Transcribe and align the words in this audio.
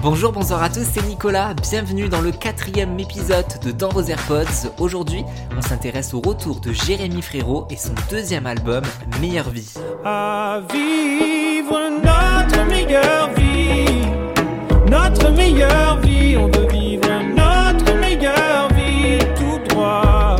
Bonjour, 0.00 0.30
bonsoir 0.30 0.62
à 0.62 0.70
tous, 0.70 0.84
c'est 0.84 1.04
Nicolas, 1.08 1.54
bienvenue 1.54 2.08
dans 2.08 2.20
le 2.20 2.30
quatrième 2.30 2.96
épisode 3.00 3.46
de 3.64 3.72
Dans 3.72 3.88
vos 3.88 4.02
AirPods. 4.02 4.70
Aujourd'hui, 4.78 5.24
on 5.56 5.60
s'intéresse 5.60 6.14
au 6.14 6.20
retour 6.20 6.60
de 6.60 6.70
Jérémy 6.70 7.20
Frérot 7.20 7.66
et 7.68 7.76
son 7.76 7.94
deuxième 8.08 8.46
album, 8.46 8.84
Meilleure 9.20 9.50
Vie. 9.50 9.74
À 10.04 10.60
vivre 10.72 11.90
notre 12.04 12.64
meilleure 12.66 13.30
vie, 13.34 14.06
notre 14.88 15.30
meilleure 15.32 16.00
vie, 16.00 16.36
on 16.36 16.46
veut 16.46 16.68
vivre 16.68 17.08
notre 17.36 17.98
meilleure 17.98 18.68
vie 18.74 19.18
tout 19.36 19.58
droit. 19.68 20.36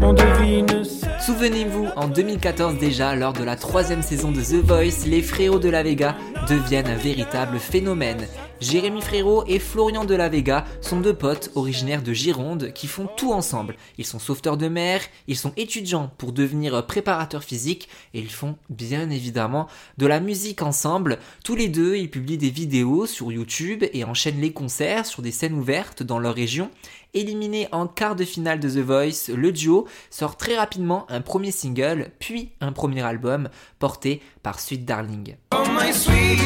On 0.00 0.12
devine 0.12 0.84
Souvenez-vous, 1.20 1.79
en 2.00 2.08
2014 2.08 2.78
déjà, 2.78 3.14
lors 3.14 3.34
de 3.34 3.44
la 3.44 3.56
troisième 3.56 4.02
saison 4.02 4.32
de 4.32 4.40
The 4.40 4.64
Voice, 4.64 5.06
les 5.06 5.20
frérots 5.20 5.58
de 5.58 5.68
la 5.68 5.82
Vega 5.82 6.16
deviennent 6.48 6.86
un 6.86 6.96
véritable 6.96 7.58
phénomène. 7.58 8.26
Jérémy 8.60 9.00
Frérot 9.00 9.44
et 9.46 9.58
Florian 9.58 10.04
de 10.04 10.14
la 10.14 10.28
Vega 10.28 10.66
sont 10.80 11.00
deux 11.00 11.14
potes 11.14 11.50
originaires 11.54 12.02
de 12.02 12.12
Gironde 12.12 12.72
qui 12.74 12.86
font 12.86 13.08
tout 13.16 13.32
ensemble. 13.32 13.76
Ils 13.96 14.04
sont 14.04 14.18
sauveteurs 14.18 14.58
de 14.58 14.68
mer, 14.68 15.00
ils 15.28 15.36
sont 15.36 15.52
étudiants 15.56 16.10
pour 16.18 16.32
devenir 16.32 16.86
préparateurs 16.86 17.44
physiques 17.44 17.88
et 18.12 18.20
ils 18.20 18.30
font 18.30 18.56
bien 18.68 19.08
évidemment 19.08 19.66
de 19.96 20.06
la 20.06 20.20
musique 20.20 20.60
ensemble. 20.60 21.18
Tous 21.42 21.54
les 21.54 21.68
deux, 21.68 21.96
ils 21.96 22.10
publient 22.10 22.38
des 22.38 22.50
vidéos 22.50 23.06
sur 23.06 23.32
YouTube 23.32 23.84
et 23.94 24.04
enchaînent 24.04 24.40
les 24.40 24.52
concerts 24.52 25.06
sur 25.06 25.22
des 25.22 25.32
scènes 25.32 25.54
ouvertes 25.54 26.02
dans 26.02 26.18
leur 26.18 26.34
région. 26.34 26.70
Éliminé 27.14 27.68
en 27.72 27.86
quart 27.86 28.16
de 28.16 28.24
finale 28.24 28.60
de 28.60 28.68
The 28.68 28.84
Voice, 28.84 29.34
le 29.34 29.52
duo 29.52 29.86
sort 30.10 30.36
très 30.36 30.56
rapidement 30.56 31.06
un 31.08 31.20
premier 31.20 31.50
single, 31.50 32.10
puis 32.18 32.52
un 32.60 32.72
premier 32.72 33.02
album 33.02 33.48
porté 33.78 34.22
par 34.42 34.60
Sweet 34.60 34.84
Darling. 34.84 35.36
Oh 35.52 35.64
my 35.72 35.92
sweet 35.92 36.40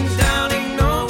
no. 0.79 1.05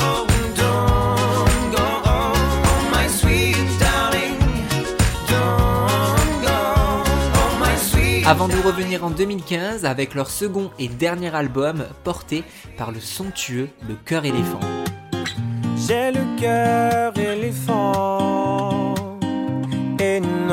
Avant 8.27 8.49
de 8.49 8.57
revenir 8.57 9.05
en 9.05 9.11
2015 9.11 9.85
avec 9.85 10.15
leur 10.15 10.31
second 10.31 10.71
et 10.79 10.89
dernier 10.89 11.35
album 11.35 11.85
porté 12.05 12.43
par 12.79 12.91
le 12.91 12.99
somptueux 12.99 13.69
Le 13.87 13.97
Cœur 13.97 14.25
Éléphant. 14.25 14.61
J'ai 15.77 16.11
le 16.11 16.41
cœur 16.41 17.13
éléphant, 17.19 18.44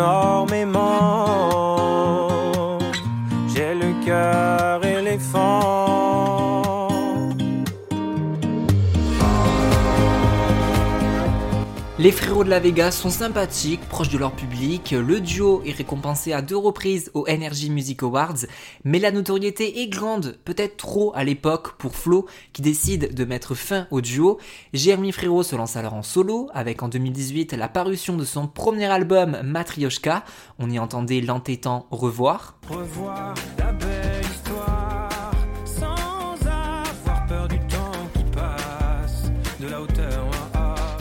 énormément. 0.01 1.20
Les 12.01 12.11
frérots 12.11 12.43
de 12.43 12.49
la 12.49 12.59
Vega 12.59 12.89
sont 12.89 13.11
sympathiques, 13.11 13.87
proches 13.87 14.09
de 14.09 14.17
leur 14.17 14.31
public. 14.31 14.89
Le 14.89 15.19
duo 15.19 15.61
est 15.67 15.71
récompensé 15.71 16.33
à 16.33 16.41
deux 16.41 16.57
reprises 16.57 17.11
aux 17.13 17.29
Energy 17.29 17.69
Music 17.69 18.01
Awards, 18.01 18.47
mais 18.83 18.97
la 18.97 19.11
notoriété 19.11 19.83
est 19.83 19.87
grande, 19.87 20.39
peut-être 20.43 20.77
trop 20.77 21.11
à 21.13 21.23
l'époque 21.23 21.73
pour 21.73 21.95
Flo, 21.95 22.25
qui 22.53 22.63
décide 22.63 23.13
de 23.13 23.23
mettre 23.23 23.53
fin 23.53 23.85
au 23.91 24.01
duo. 24.01 24.39
Jérémy 24.73 25.11
Frérot 25.11 25.43
se 25.43 25.55
lance 25.55 25.75
alors 25.75 25.93
en 25.93 26.01
solo, 26.01 26.49
avec 26.55 26.81
en 26.81 26.87
2018 26.87 27.53
la 27.53 27.69
parution 27.69 28.17
de 28.17 28.25
son 28.25 28.47
premier 28.47 28.87
album 28.87 29.39
Matryoshka. 29.43 30.25
On 30.57 30.71
y 30.71 30.79
entendait 30.79 31.21
l'entêtant 31.21 31.85
Revoir. 31.91 32.57
Revoir 32.67 33.35
la 33.59 33.73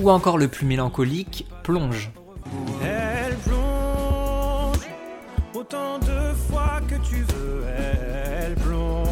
Ou 0.00 0.10
encore 0.10 0.38
le 0.38 0.48
plus 0.48 0.64
mélancolique, 0.64 1.46
Plonge. 1.62 2.10
Elle 2.82 3.36
plonge 3.36 4.88
autant 5.54 5.98
de 5.98 6.34
fois 6.48 6.80
que 6.88 6.94
tu 7.06 7.16
veux. 7.16 7.64
Elle 7.68 8.54
plonge. 8.54 9.10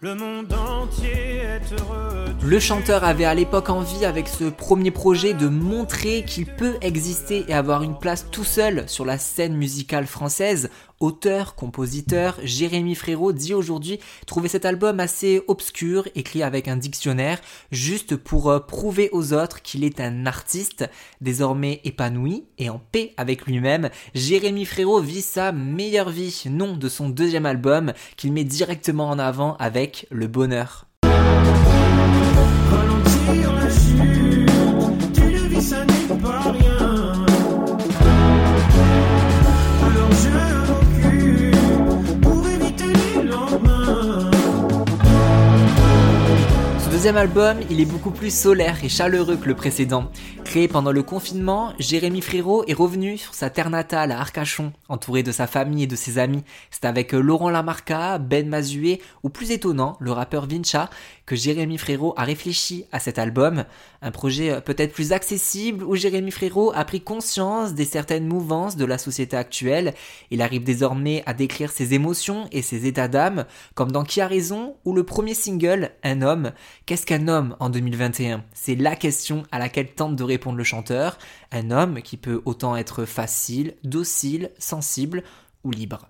Le 0.00 0.16
monde 0.16 0.52
entier 0.52 1.36
est 1.36 1.72
heureux. 1.72 2.34
Le 2.44 2.58
chanteur 2.58 3.04
avait 3.04 3.24
à 3.26 3.34
l'époque 3.34 3.70
envie 3.70 4.04
avec 4.04 4.26
ce 4.26 4.44
premier 4.44 4.90
projet 4.90 5.34
de 5.34 5.48
montrer 5.48 6.24
qu'il 6.24 6.46
peut 6.46 6.76
exister 6.80 7.44
et 7.46 7.54
avoir 7.54 7.84
une 7.84 7.98
place 7.98 8.26
tout 8.30 8.44
seul 8.44 8.88
sur 8.88 9.04
la 9.04 9.18
scène 9.18 9.56
musicale 9.56 10.06
française. 10.06 10.68
Auteur, 11.00 11.54
compositeur, 11.54 12.40
Jérémy 12.42 12.96
Frérot 12.96 13.32
dit 13.32 13.54
aujourd'hui 13.54 14.00
trouver 14.26 14.48
cet 14.48 14.64
album 14.64 14.98
assez 14.98 15.40
obscur, 15.46 16.08
écrit 16.16 16.42
avec 16.42 16.66
un 16.66 16.76
dictionnaire, 16.76 17.40
juste 17.70 18.16
pour 18.16 18.50
euh, 18.50 18.58
prouver 18.58 19.08
aux 19.12 19.32
autres 19.32 19.62
qu'il 19.62 19.84
est 19.84 20.00
un 20.00 20.26
artiste, 20.26 20.90
désormais 21.20 21.80
épanoui 21.84 22.46
et 22.58 22.68
en 22.68 22.80
paix 22.80 23.14
avec 23.16 23.46
lui-même. 23.46 23.90
Jérémy 24.14 24.64
Frérot 24.64 25.00
vit 25.00 25.22
sa 25.22 25.52
meilleure 25.52 26.10
vie, 26.10 26.42
nom 26.50 26.76
de 26.76 26.88
son 26.88 27.08
deuxième 27.08 27.46
album, 27.46 27.92
qu'il 28.16 28.32
met 28.32 28.42
directement 28.42 29.08
en 29.08 29.20
avant 29.20 29.54
avec 29.58 30.08
Le 30.10 30.26
Bonheur. 30.26 30.87
Deuxième 47.08 47.22
album, 47.22 47.56
il 47.70 47.80
est 47.80 47.86
beaucoup 47.86 48.10
plus 48.10 48.30
solaire 48.30 48.84
et 48.84 48.90
chaleureux 48.90 49.38
que 49.38 49.48
le 49.48 49.54
précédent. 49.54 50.10
Créé 50.48 50.66
pendant 50.66 50.92
le 50.92 51.02
confinement, 51.02 51.74
Jérémy 51.78 52.22
Frérot 52.22 52.64
est 52.66 52.72
revenu 52.72 53.18
sur 53.18 53.34
sa 53.34 53.50
terre 53.50 53.68
natale 53.68 54.12
à 54.12 54.18
Arcachon, 54.18 54.72
entouré 54.88 55.22
de 55.22 55.30
sa 55.30 55.46
famille 55.46 55.82
et 55.82 55.86
de 55.86 55.94
ses 55.94 56.16
amis. 56.16 56.42
C'est 56.70 56.86
avec 56.86 57.12
euh, 57.12 57.20
Laurent 57.20 57.50
Lamarca, 57.50 58.16
Ben 58.16 58.48
Mazué 58.48 59.02
ou 59.22 59.28
plus 59.28 59.50
étonnant, 59.50 59.98
le 60.00 60.10
rappeur 60.10 60.46
Vincha, 60.46 60.88
que 61.26 61.36
Jérémy 61.36 61.76
Frérot 61.76 62.14
a 62.16 62.24
réfléchi 62.24 62.86
à 62.92 62.98
cet 62.98 63.18
album. 63.18 63.66
Un 64.00 64.10
projet 64.10 64.50
euh, 64.50 64.60
peut-être 64.62 64.94
plus 64.94 65.12
accessible 65.12 65.84
où 65.84 65.96
Jérémy 65.96 66.30
Frérot 66.30 66.72
a 66.74 66.86
pris 66.86 67.02
conscience 67.02 67.74
des 67.74 67.84
certaines 67.84 68.26
mouvances 68.26 68.76
de 68.76 68.86
la 68.86 68.96
société 68.96 69.36
actuelle. 69.36 69.92
Il 70.30 70.40
arrive 70.40 70.64
désormais 70.64 71.22
à 71.26 71.34
décrire 71.34 71.70
ses 71.70 71.92
émotions 71.92 72.48
et 72.52 72.62
ses 72.62 72.86
états 72.86 73.08
d'âme, 73.08 73.44
comme 73.74 73.92
dans 73.92 74.02
Qui 74.02 74.22
a 74.22 74.26
raison 74.26 74.76
ou 74.86 74.94
le 74.94 75.04
premier 75.04 75.34
single, 75.34 75.90
Un 76.02 76.22
homme. 76.22 76.52
Qu'est-ce 76.86 77.04
qu'un 77.04 77.28
homme 77.28 77.54
en 77.60 77.68
2021 77.68 78.44
C'est 78.54 78.76
la 78.76 78.96
question 78.96 79.42
à 79.52 79.58
laquelle 79.58 79.92
tente 79.92 80.16
de 80.16 80.24
répondre 80.24 80.37
le 80.56 80.64
chanteur. 80.64 81.18
Un 81.52 81.70
homme 81.70 82.02
qui 82.02 82.16
peut 82.16 82.42
autant 82.44 82.76
être 82.76 83.04
facile, 83.04 83.74
docile, 83.84 84.50
sensible 84.58 85.22
ou 85.64 85.70
libre. 85.70 86.08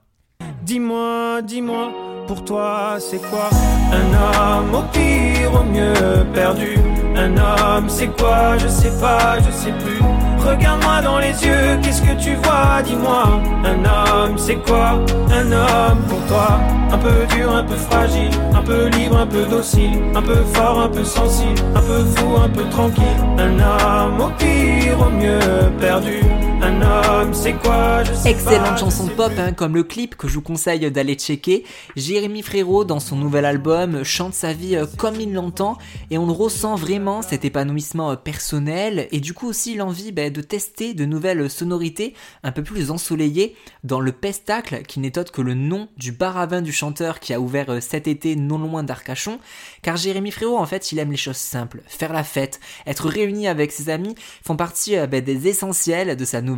Dis-moi, 0.63 1.43
dis-moi, 1.43 1.93
pour 2.27 2.45
toi 2.45 2.97
c'est 3.01 3.21
quoi 3.31 3.51
Un 3.93 4.15
homme 4.15 4.75
au 4.75 4.83
pire, 4.93 5.55
au 5.55 5.65
mieux 5.65 6.27
perdu? 6.35 6.77
Un 7.17 7.37
homme 7.37 7.89
c'est 7.89 8.09
quoi? 8.17 8.59
Je 8.59 8.69
sais 8.69 9.01
pas, 9.01 9.39
je 9.41 9.51
sais 9.51 9.73
plus. 9.73 10.01
Regarde-moi 10.49 11.03
dans 11.03 11.19
les 11.19 11.45
yeux, 11.45 11.79
qu'est-ce 11.83 12.01
que 12.01 12.15
tu 12.19 12.35
vois? 12.37 12.81
Dis-moi. 12.83 13.41
Un 13.65 13.85
homme 13.85 14.39
c'est 14.39 14.57
quoi? 14.57 14.99
Un 15.31 15.53
homme 15.53 16.01
pour 16.09 16.25
toi. 16.27 16.59
Un 16.91 16.99
peu 16.99 17.27
dur, 17.35 17.55
un 17.55 17.65
peu 17.65 17.77
fragile, 17.77 18.31
un 18.55 18.63
peu 18.63 18.89
libre, 18.89 19.19
un 19.19 19.27
peu 19.27 19.45
docile, 19.45 20.01
un 20.15 20.23
peu 20.23 20.43
fort, 20.55 20.81
un 20.81 20.89
peu 20.89 21.05
sensible, 21.05 21.61
un 21.75 21.81
peu 21.81 22.03
fou, 22.17 22.37
un 22.43 22.49
peu 22.49 22.65
tranquille. 22.71 23.21
Un 23.39 23.59
homme 23.59 24.21
au 24.21 24.31
pire, 24.39 24.99
au 25.07 25.11
mieux 25.11 25.71
perdu. 25.79 26.23
Un 26.69 26.83
homme 26.83 27.33
c'est 27.33 27.55
quoi 27.55 28.05
Je 28.05 28.13
sais 28.13 28.25
pas, 28.25 28.29
Excellente 28.29 28.75
je 28.75 28.81
chanson 28.81 29.07
sais 29.07 29.15
pop, 29.15 29.33
hein, 29.39 29.55
comme 29.55 29.75
le 29.75 29.85
clip 29.85 30.17
que 30.17 30.29
je 30.29 30.35
vous 30.35 30.43
conseille 30.43 30.91
d'aller 30.91 31.15
checker. 31.15 31.65
Jérémy 31.97 32.43
Frérot, 32.43 32.85
dans 32.85 33.01
son 33.01 33.17
nouvel 33.17 33.47
album, 33.47 34.05
chante 34.05 34.35
sa 34.35 34.53
vie 34.53 34.77
euh, 34.77 34.85
comme 34.99 35.19
il 35.19 35.33
l'entend 35.33 35.79
et 36.11 36.19
on 36.19 36.27
ressent 36.27 36.77
vraiment 36.77 37.23
cet 37.23 37.47
épanouissement 37.47 38.11
euh, 38.11 38.17
personnel 38.17 39.09
et 39.13 39.21
du 39.21 39.33
coup 39.33 39.49
aussi 39.49 39.77
l'envie 39.77 40.13
ben, 40.13 40.31
de 40.31 40.43
tester 40.43 40.93
de 40.93 41.07
nouvelles 41.07 41.49
sonorités 41.49 42.13
un 42.43 42.53
peu 42.53 42.63
plus 42.63 42.91
ensoleillées 42.91 43.57
dans 43.83 44.01
le 44.01 44.13
Pestacle, 44.13 44.83
qui 44.83 45.01
n'est 45.01 45.17
autre 45.17 45.33
que 45.33 45.41
le 45.41 45.55
nom 45.55 45.89
du 45.97 46.13
bar 46.13 46.37
à 46.37 46.45
vin 46.45 46.61
du 46.61 46.73
chanteur 46.73 47.19
qui 47.19 47.33
a 47.33 47.41
ouvert 47.41 47.71
euh, 47.71 47.81
cet 47.81 48.07
été 48.07 48.37
non 48.37 48.59
loin 48.59 48.83
d'Arcachon. 48.83 49.39
Car 49.81 49.97
Jérémy 49.97 50.33
Frérot, 50.33 50.59
en 50.59 50.67
fait, 50.67 50.93
il 50.93 50.99
aime 50.99 51.13
les 51.13 51.17
choses 51.17 51.37
simples, 51.39 51.81
faire 51.87 52.13
la 52.13 52.25
fête, 52.25 52.61
être 52.87 53.09
réuni 53.09 53.49
avec 53.49 53.73
ses 53.73 53.89
amis 53.89 54.15
font 54.45 54.57
partie 54.57 54.99
euh, 54.99 55.07
ben, 55.07 55.25
des 55.25 55.49
essentiels 55.49 56.15
de 56.15 56.25
sa 56.27 56.43
nouvelle 56.43 56.58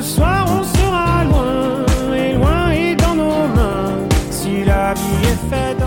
Ce 0.00 0.14
soir 0.14 0.46
on 0.48 0.62
sera 0.62 1.24
loin, 1.24 2.14
et 2.14 2.32
loin 2.32 2.70
et 2.70 2.94
dans 2.94 3.16
nos 3.16 3.48
mains. 3.48 4.08
Si 4.30 4.62
la 4.64 4.94
vie 4.94 5.24
est 5.24 5.50
faite 5.50 5.78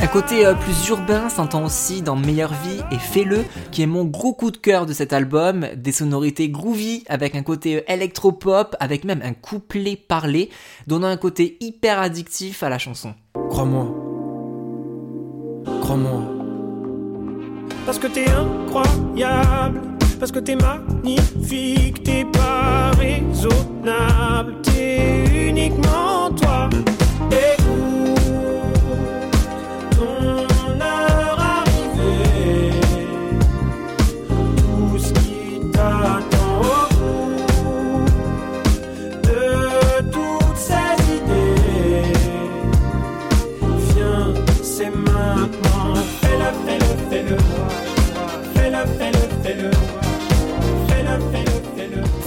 un 0.00 0.06
côté 0.08 0.44
euh, 0.44 0.54
plus 0.54 0.88
urbain 0.88 1.28
s'entend 1.28 1.64
aussi 1.64 2.02
dans 2.02 2.16
Meilleure 2.16 2.52
Vie 2.52 2.80
et 2.90 2.98
Fais-le, 2.98 3.44
qui 3.70 3.82
est 3.82 3.86
mon 3.86 4.04
gros 4.04 4.34
coup 4.34 4.50
de 4.50 4.56
cœur 4.56 4.84
de 4.84 4.92
cet 4.92 5.12
album. 5.12 5.68
Des 5.76 5.92
sonorités 5.92 6.48
groovy, 6.48 7.04
avec 7.08 7.36
un 7.36 7.42
côté 7.42 7.84
électropop, 7.86 8.74
avec 8.80 9.04
même 9.04 9.22
un 9.22 9.32
couplet 9.32 9.96
parlé, 9.96 10.50
donnant 10.88 11.06
un 11.06 11.16
côté 11.16 11.56
hyper 11.60 12.00
addictif 12.00 12.64
à 12.64 12.68
la 12.68 12.78
chanson. 12.78 13.14
Crois-moi. 13.48 13.86
Crois-moi. 15.82 16.22
Parce 17.86 17.98
que 18.00 18.08
t'es 18.08 18.26
incroyable. 18.28 19.91
Parce 20.22 20.30
que 20.30 20.38
t'es 20.38 20.54
magnifique. 20.54 22.04
T'es 22.04 22.24
pas 22.24 22.92
raisonnable. 22.96 24.54
T'es 24.62 25.48
uniquement 25.48 26.30
toi. 26.36 26.70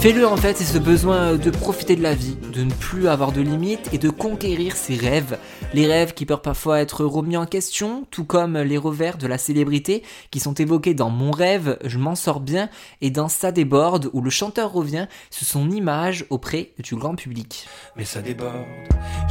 Fais-le 0.06 0.24
en 0.24 0.36
fait, 0.36 0.56
c'est 0.56 0.62
ce 0.62 0.78
besoin 0.78 1.34
de 1.34 1.50
profiter 1.50 1.96
de 1.96 2.02
la 2.04 2.14
vie, 2.14 2.36
de 2.52 2.62
ne 2.62 2.70
plus 2.70 3.08
avoir 3.08 3.32
de 3.32 3.40
limites 3.40 3.92
et 3.92 3.98
de 3.98 4.08
conquérir 4.08 4.76
ses 4.76 4.94
rêves. 4.94 5.36
Les 5.74 5.84
rêves 5.88 6.14
qui 6.14 6.24
peuvent 6.26 6.42
parfois 6.42 6.78
être 6.78 7.04
remis 7.04 7.36
en 7.36 7.44
question, 7.44 8.06
tout 8.12 8.22
comme 8.22 8.56
les 8.56 8.78
revers 8.78 9.18
de 9.18 9.26
la 9.26 9.36
célébrité 9.36 10.04
qui 10.30 10.38
sont 10.38 10.54
évoqués 10.54 10.94
dans 10.94 11.10
Mon 11.10 11.32
rêve, 11.32 11.76
Je 11.84 11.98
m'en 11.98 12.14
sors 12.14 12.38
bien 12.38 12.68
et 13.00 13.10
dans 13.10 13.26
Ça 13.26 13.50
déborde 13.50 14.08
où 14.12 14.20
le 14.20 14.30
chanteur 14.30 14.72
revient 14.72 15.08
sur 15.32 15.44
son 15.44 15.72
image 15.72 16.24
auprès 16.30 16.70
du 16.78 16.94
grand 16.94 17.16
public. 17.16 17.66
Mais 17.96 18.04
ça 18.04 18.22
déborde. 18.22 18.64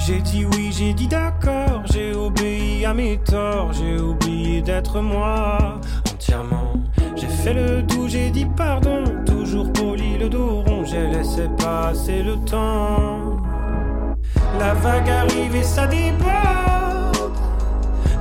J'ai 0.05 0.19
dit 0.19 0.43
oui, 0.43 0.73
j'ai 0.77 0.93
dit 0.93 1.07
d'accord, 1.07 1.83
j'ai 1.85 2.11
obéi 2.13 2.83
à 2.83 2.93
mes 2.93 3.17
torts, 3.23 3.71
j'ai 3.71 3.97
oublié 3.97 4.61
d'être 4.61 4.99
moi 4.99 5.79
entièrement. 6.13 6.73
J'ai 7.15 7.27
fait 7.27 7.53
le 7.53 7.81
doux, 7.81 8.07
j'ai 8.07 8.29
dit 8.29 8.45
pardon, 8.45 9.03
toujours 9.25 9.71
poli 9.71 10.17
le 10.17 10.29
dos 10.29 10.65
j'ai 10.85 11.07
laissé 11.07 11.49
passer 11.57 12.21
le 12.21 12.35
temps. 12.45 13.37
La 14.59 14.73
vague 14.75 15.09
arrive 15.09 15.55
et 15.55 15.63
ça 15.63 15.87
déborde. 15.87 17.33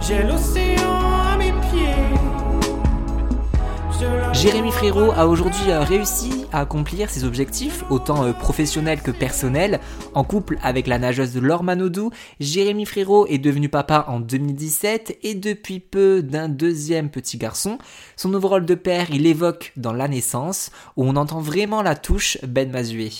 J'ai 0.00 0.22
l'océan 0.22 1.03
Jérémy 4.44 4.72
Frérot 4.72 5.10
a 5.16 5.26
aujourd'hui 5.26 5.70
euh, 5.70 5.80
réussi 5.80 6.44
à 6.52 6.60
accomplir 6.60 7.08
ses 7.08 7.24
objectifs, 7.24 7.82
autant 7.88 8.24
euh, 8.24 8.34
professionnels 8.34 9.00
que 9.00 9.10
personnels. 9.10 9.80
En 10.12 10.22
couple 10.22 10.58
avec 10.62 10.86
la 10.86 10.98
nageuse 10.98 11.34
Laure 11.38 11.62
Manodou, 11.62 12.10
Jérémy 12.40 12.84
Frérot 12.84 13.26
est 13.26 13.38
devenu 13.38 13.70
papa 13.70 14.04
en 14.06 14.20
2017 14.20 15.16
et 15.22 15.34
depuis 15.34 15.80
peu 15.80 16.22
d'un 16.22 16.50
deuxième 16.50 17.08
petit 17.08 17.38
garçon. 17.38 17.78
Son 18.16 18.28
nouveau 18.28 18.48
rôle 18.48 18.66
de 18.66 18.74
père, 18.74 19.06
il 19.10 19.26
évoque 19.26 19.72
dans 19.78 19.94
La 19.94 20.08
naissance, 20.08 20.70
où 20.98 21.04
on 21.04 21.16
entend 21.16 21.40
vraiment 21.40 21.80
la 21.80 21.96
touche 21.96 22.36
Ben 22.46 22.70
Mazué. 22.70 23.12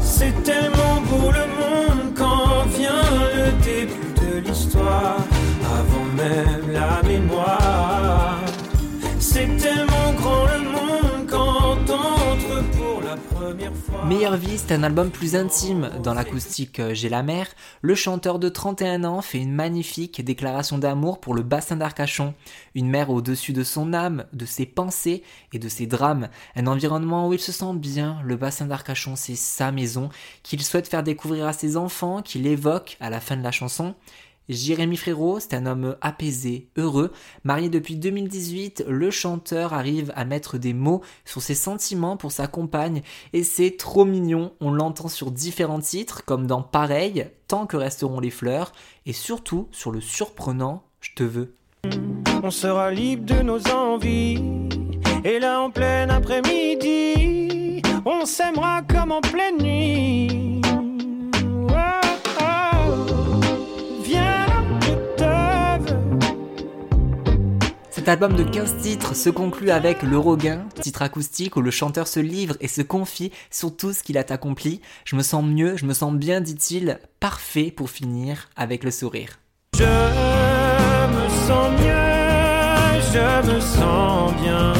C'est 0.00 0.34
tellement 0.42 1.00
beau 1.08 1.30
le 1.30 1.46
monde 1.46 2.12
quand 2.16 2.66
vient 2.76 2.90
le 3.36 3.52
début 3.62 4.14
de 4.20 4.48
l'histoire, 4.48 5.18
avant 5.64 6.04
même 6.16 6.72
la 6.72 7.00
mémoire. 7.08 7.82
Meilleure 14.06 14.36
vie, 14.36 14.58
c'est 14.58 14.72
un 14.72 14.82
album 14.82 15.10
plus 15.10 15.36
intime. 15.36 15.90
Dans 16.02 16.14
l'acoustique 16.14 16.80
euh, 16.80 16.94
J'ai 16.94 17.08
la 17.08 17.22
mer, 17.22 17.46
le 17.80 17.94
chanteur 17.94 18.38
de 18.38 18.48
31 18.48 19.04
ans 19.04 19.22
fait 19.22 19.38
une 19.38 19.52
magnifique 19.52 20.24
déclaration 20.24 20.78
d'amour 20.78 21.20
pour 21.20 21.34
le 21.34 21.42
bassin 21.42 21.76
d'Arcachon. 21.76 22.34
Une 22.74 22.88
mer 22.88 23.10
au-dessus 23.10 23.52
de 23.52 23.64
son 23.64 23.92
âme, 23.92 24.24
de 24.32 24.46
ses 24.46 24.66
pensées 24.66 25.22
et 25.52 25.58
de 25.58 25.68
ses 25.68 25.86
drames. 25.86 26.28
Un 26.56 26.66
environnement 26.66 27.28
où 27.28 27.32
il 27.32 27.40
se 27.40 27.52
sent 27.52 27.74
bien. 27.74 28.18
Le 28.24 28.36
bassin 28.36 28.66
d'Arcachon, 28.66 29.16
c'est 29.16 29.36
sa 29.36 29.72
maison 29.72 30.08
qu'il 30.42 30.62
souhaite 30.62 30.88
faire 30.88 31.02
découvrir 31.02 31.46
à 31.46 31.52
ses 31.52 31.76
enfants, 31.76 32.22
qu'il 32.22 32.46
évoque 32.46 32.96
à 33.00 33.10
la 33.10 33.20
fin 33.20 33.36
de 33.36 33.42
la 33.42 33.52
chanson. 33.52 33.94
Jérémy 34.48 34.96
Frérot, 34.96 35.40
c'est 35.40 35.54
un 35.54 35.66
homme 35.66 35.96
apaisé, 36.00 36.68
heureux. 36.76 37.12
Marié 37.44 37.68
depuis 37.68 37.96
2018, 37.96 38.84
le 38.88 39.10
chanteur 39.10 39.72
arrive 39.72 40.12
à 40.16 40.24
mettre 40.24 40.58
des 40.58 40.74
mots 40.74 41.02
sur 41.24 41.42
ses 41.42 41.54
sentiments 41.54 42.16
pour 42.16 42.32
sa 42.32 42.46
compagne 42.46 43.02
et 43.32 43.44
c'est 43.44 43.76
trop 43.76 44.04
mignon. 44.04 44.52
On 44.60 44.72
l'entend 44.72 45.08
sur 45.08 45.30
différents 45.30 45.80
titres 45.80 46.24
comme 46.24 46.46
dans 46.46 46.62
Pareil, 46.62 47.26
Tant 47.48 47.66
que 47.66 47.76
resteront 47.76 48.18
les 48.18 48.30
fleurs 48.30 48.72
et 49.04 49.12
surtout 49.12 49.68
sur 49.72 49.90
le 49.90 50.00
surprenant 50.00 50.84
Je 51.00 51.10
te 51.14 51.22
veux. 51.22 51.54
On 52.42 52.50
sera 52.50 52.90
libre 52.90 53.26
de 53.26 53.42
nos 53.42 53.60
envies 53.68 54.38
et 55.24 55.38
là 55.38 55.60
en 55.60 55.70
plein 55.70 56.08
après-midi, 56.08 57.82
on 58.04 58.24
s'aimera 58.24 58.82
comme 58.82 59.12
en 59.12 59.20
pleine 59.20 59.62
nuit. 59.62 60.51
Cet 68.02 68.08
album 68.08 68.34
de 68.34 68.42
15 68.42 68.78
titres 68.78 69.14
se 69.14 69.30
conclut 69.30 69.70
avec 69.70 70.02
Le 70.02 70.18
Roguin, 70.18 70.66
titre 70.80 71.02
acoustique 71.02 71.54
où 71.54 71.60
le 71.60 71.70
chanteur 71.70 72.08
se 72.08 72.18
livre 72.18 72.56
et 72.60 72.66
se 72.66 72.82
confie 72.82 73.30
sur 73.48 73.76
tout 73.76 73.92
ce 73.92 74.02
qu'il 74.02 74.18
a 74.18 74.24
accompli. 74.28 74.80
Je 75.04 75.14
me 75.14 75.22
sens 75.22 75.44
mieux, 75.44 75.76
je 75.76 75.84
me 75.84 75.94
sens 75.94 76.12
bien, 76.12 76.40
dit-il, 76.40 76.98
parfait 77.20 77.70
pour 77.70 77.90
finir 77.90 78.50
avec 78.56 78.82
le 78.82 78.90
sourire. 78.90 79.38
Je 79.76 79.84
me 79.84 81.28
sens 81.46 81.70
mieux, 81.80 83.00
je 83.12 83.52
me 83.54 83.60
sens 83.60 84.32
bien. 84.42 84.72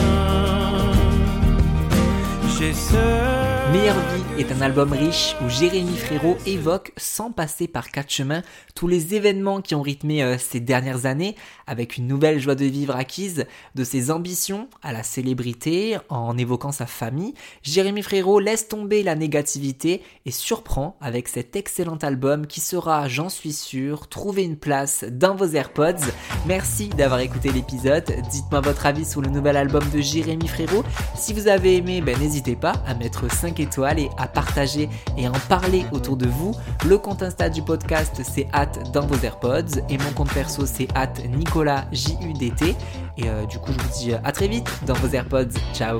Meilleure 3.73 3.99
vie 3.99 4.43
est 4.43 4.53
un 4.53 4.61
album 4.61 4.93
riche 4.93 5.35
où 5.43 5.49
Jérémy 5.49 5.97
Frérot 5.97 6.37
évoque, 6.45 6.93
sans 6.99 7.31
passer 7.33 7.67
par 7.67 7.91
quatre 7.91 8.11
chemins, 8.11 8.43
tous 8.75 8.87
les 8.87 9.15
événements 9.15 9.63
qui 9.63 9.75
ont 9.75 9.81
rythmé 9.81 10.23
euh, 10.23 10.37
ces 10.37 10.61
dernières 10.61 11.07
années, 11.07 11.37
avec 11.67 11.97
une 11.97 12.07
nouvelle 12.07 12.39
joie 12.39 12.55
de 12.55 12.67
vivre 12.67 12.95
acquise, 12.95 13.47
de 13.75 13.85
ses 13.85 14.11
ambitions 14.11 14.69
à 14.83 14.93
la 14.93 15.03
célébrité, 15.03 15.97
en 16.11 16.37
évoquant 16.37 16.71
sa 16.71 16.85
famille. 16.85 17.33
Jérémy 17.63 18.03
Frérot 18.03 18.41
laisse 18.41 18.69
tomber 18.69 19.03
la 19.03 19.15
négativité 19.15 20.03
et 20.27 20.31
surprend 20.31 20.99
avec 21.01 21.29
cet 21.29 21.57
excellent 21.57 21.99
album 22.03 22.47
qui 22.47 22.61
sera, 22.61 23.09
j'en 23.09 23.31
suis 23.31 23.55
sûr, 23.55 24.07
trouver 24.09 24.43
une 24.43 24.59
place 24.59 25.05
dans 25.11 25.35
vos 25.35 25.49
AirPods. 25.49 26.05
Merci 26.47 26.89
d'avoir 26.89 27.21
écouté 27.21 27.51
l'épisode. 27.51 28.05
Dites-moi 28.31 28.61
votre 28.61 28.85
avis 28.85 29.07
sur 29.07 29.23
le 29.23 29.31
nouvel 29.31 29.57
album 29.57 29.85
de 29.95 30.01
Jérémy 30.03 30.49
Frérot. 30.49 30.85
Si 31.17 31.33
vous 31.33 31.49
avez 31.49 31.77
aimé, 31.77 32.03
ben, 32.03 32.19
n'hésitez 32.19 32.57
pas 32.57 32.75
à 32.87 32.95
mettre 32.95 33.33
5 33.33 33.62
étoiles 33.63 33.99
et 33.99 34.11
à 34.19 34.27
partager 34.27 34.89
et 35.17 35.29
en 35.29 35.33
parler 35.49 35.85
autour 35.93 36.17
de 36.17 36.27
vous. 36.27 36.55
Le 36.87 36.99
compte 36.99 37.23
Insta 37.23 37.49
du 37.49 37.63
podcast 37.63 38.21
c'est 38.23 38.49
hâte 38.53 38.93
dans 38.93 39.07
vos 39.07 39.23
AirPods 39.25 39.81
et 39.89 39.99
mon 39.99 40.13
compte 40.15 40.33
perso 40.33 40.67
c'est 40.67 40.89
hâte 40.95 41.23
Nicolas 41.31 41.87
JUDT. 41.93 42.77
Et 43.19 43.29
euh, 43.29 43.47
du 43.47 43.59
coup 43.59 43.73
je 43.73 43.83
vous 43.83 43.99
dis 43.99 44.15
à 44.15 44.33
très 44.33 44.49
vite 44.49 44.69
dans 44.87 44.95
vos 44.95 45.09
AirPods. 45.09 45.59
Ciao 45.75 45.99